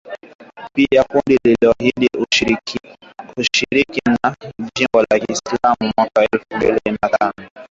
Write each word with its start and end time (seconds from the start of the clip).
Pia 0.75 1.03
kundi 1.03 1.39
liliahidi 1.45 2.07
ushirika 3.37 4.17
na 4.23 4.35
jimbo 4.75 5.05
la 5.11 5.19
kiislam 5.19 5.75
mwaka 5.97 6.27
elfu 6.33 6.45
mbili 6.57 6.79
kumi 6.83 6.97
na 7.01 7.09
tisa. 7.35 7.67